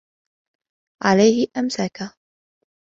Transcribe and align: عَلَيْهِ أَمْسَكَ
عَلَيْهِ 1.03 1.47
أَمْسَكَ 1.57 2.11